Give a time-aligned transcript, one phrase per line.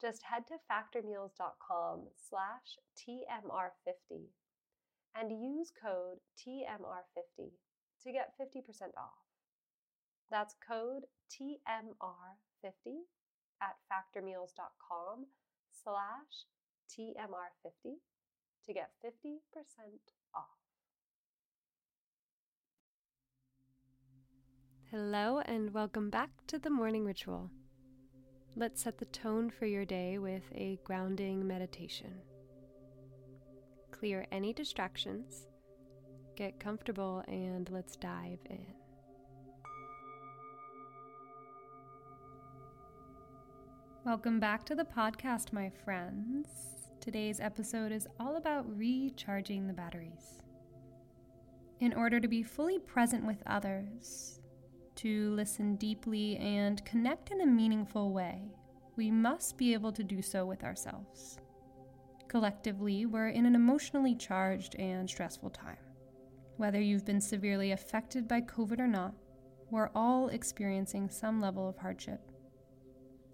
[0.00, 4.30] Just head to factormeals.com slash TMR50
[5.16, 7.50] and use code TMR50
[8.04, 8.62] to get 50%
[8.96, 9.26] off.
[10.30, 13.02] That's code TMR50
[13.60, 15.26] at factormeals.com
[15.82, 16.46] slash
[16.88, 17.94] TMR50
[18.66, 19.38] to get 50%
[20.34, 20.44] off.
[24.90, 27.50] Hello, and welcome back to the morning ritual.
[28.58, 32.12] Let's set the tone for your day with a grounding meditation.
[33.92, 35.46] Clear any distractions,
[36.34, 38.66] get comfortable, and let's dive in.
[44.04, 46.48] Welcome back to the podcast, my friends.
[47.00, 50.42] Today's episode is all about recharging the batteries.
[51.78, 54.37] In order to be fully present with others,
[54.98, 58.42] to listen deeply and connect in a meaningful way,
[58.96, 61.38] we must be able to do so with ourselves.
[62.26, 65.78] Collectively, we're in an emotionally charged and stressful time.
[66.56, 69.14] Whether you've been severely affected by COVID or not,
[69.70, 72.20] we're all experiencing some level of hardship.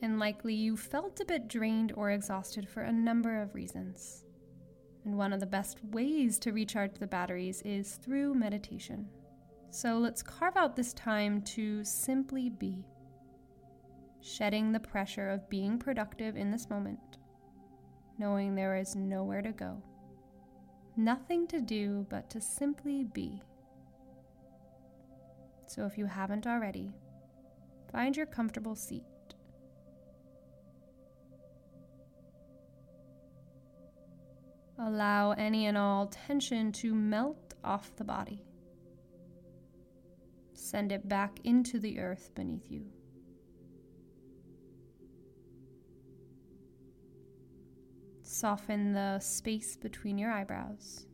[0.00, 4.24] And likely you felt a bit drained or exhausted for a number of reasons.
[5.04, 9.08] And one of the best ways to recharge the batteries is through meditation.
[9.72, 12.84] So let's carve out this time to simply be,
[14.20, 17.18] shedding the pressure of being productive in this moment,
[18.18, 19.80] knowing there is nowhere to go,
[20.96, 23.40] nothing to do but to simply be.
[25.66, 26.92] So if you haven't already,
[27.92, 29.04] find your comfortable seat.
[34.80, 38.44] Allow any and all tension to melt off the body.
[40.70, 42.86] Send it back into the earth beneath you.
[48.22, 51.06] Soften the space between your eyebrows,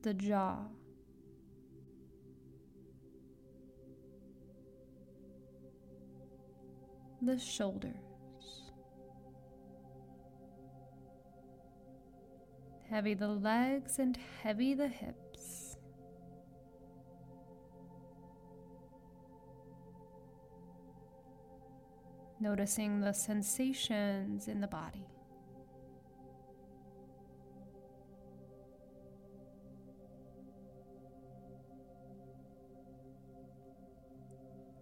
[0.00, 0.56] the jaw,
[7.20, 8.11] the shoulders.
[12.92, 15.76] Heavy the legs and heavy the hips.
[22.38, 25.06] noticing the sensations in the body.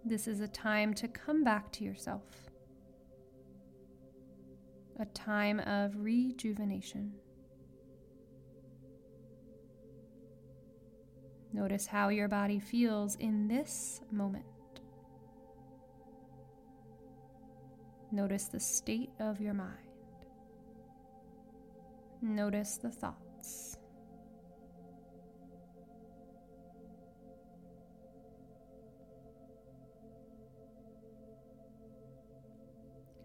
[0.03, 2.23] This is a time to come back to yourself,
[4.99, 7.13] a time of rejuvenation.
[11.53, 14.45] Notice how your body feels in this moment.
[18.11, 19.77] Notice the state of your mind.
[22.21, 23.77] Notice the thoughts.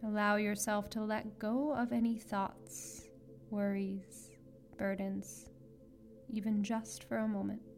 [0.04, 3.08] Allow yourself to let go of any thoughts,
[3.50, 4.30] worries,
[4.78, 5.48] burdens,
[6.32, 7.75] even just for a moment.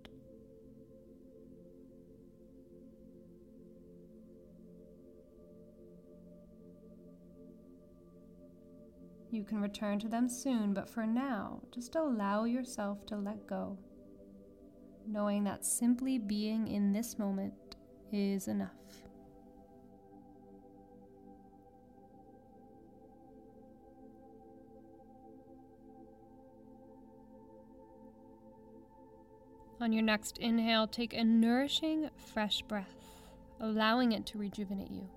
[9.31, 13.79] You can return to them soon, but for now, just allow yourself to let go,
[15.07, 17.53] knowing that simply being in this moment
[18.11, 18.71] is enough.
[29.81, 33.23] On your next inhale, take a nourishing, fresh breath,
[33.61, 35.09] allowing it to rejuvenate you.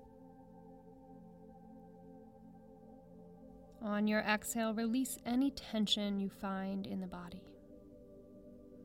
[3.84, 7.42] On your exhale, release any tension you find in the body.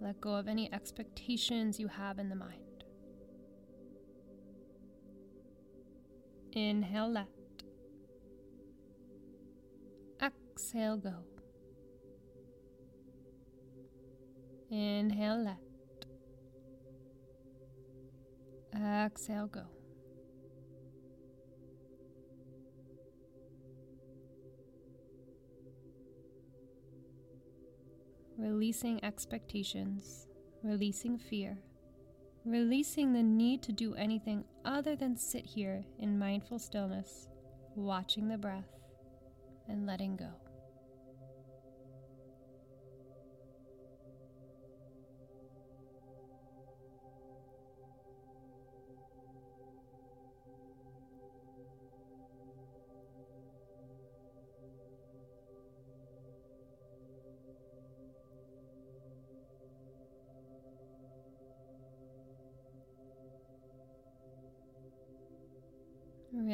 [0.02, 2.84] Let go of any expectations you have in the mind.
[6.54, 7.28] Inhale, let.
[10.20, 11.14] Exhale, go.
[14.72, 15.58] Inhale, let.
[18.76, 19.77] Exhale, go.
[28.38, 30.28] Releasing expectations,
[30.64, 31.58] releasing fear,
[32.46, 37.30] releasing the need to do anything other than sit here in mindful stillness,
[37.76, 38.70] watching the breath,
[39.68, 40.47] and letting go.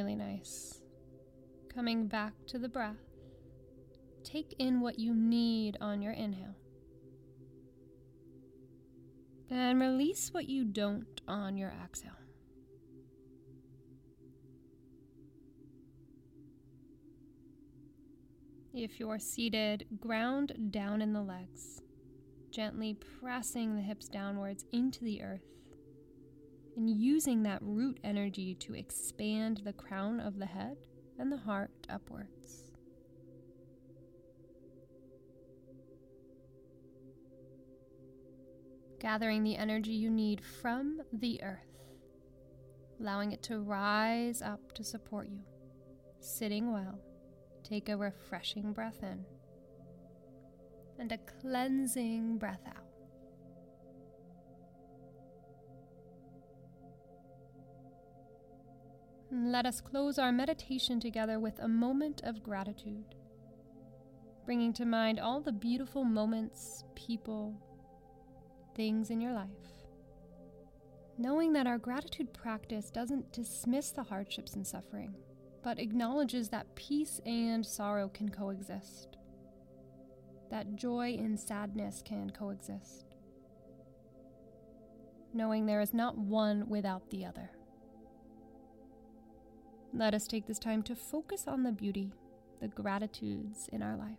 [0.04, 0.82] Really nice.
[1.74, 2.98] Coming back to the breath.
[4.26, 6.58] Take in what you need on your inhale.
[9.50, 12.12] And release what you don't on your exhale.
[18.74, 21.82] If you're seated, ground down in the legs,
[22.52, 25.48] gently pressing the hips downwards into the earth
[26.76, 30.78] and using that root energy to expand the crown of the head
[31.20, 32.72] and the heart upwards.
[39.00, 41.60] Gathering the energy you need from the earth,
[43.00, 45.42] allowing it to rise up to support you.
[46.20, 47.00] Sitting well,
[47.64, 49.26] take a refreshing breath in
[51.00, 52.83] and a cleansing breath out.
[59.36, 63.16] Let us close our meditation together with a moment of gratitude,
[64.46, 67.60] bringing to mind all the beautiful moments, people,
[68.76, 69.50] things in your life.
[71.18, 75.16] Knowing that our gratitude practice doesn't dismiss the hardships and suffering,
[75.64, 79.18] but acknowledges that peace and sorrow can coexist,
[80.52, 83.16] that joy and sadness can coexist.
[85.34, 87.50] Knowing there is not one without the other.
[89.96, 92.12] Let us take this time to focus on the beauty,
[92.60, 94.18] the gratitudes in our life.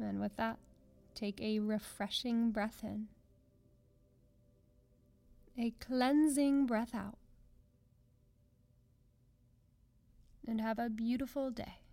[0.00, 0.58] And with that,
[1.14, 3.06] take a refreshing breath in,
[5.56, 7.18] a cleansing breath out,
[10.46, 11.85] and have a beautiful day.